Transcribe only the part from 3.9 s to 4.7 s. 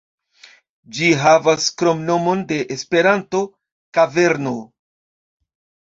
"Kaverno".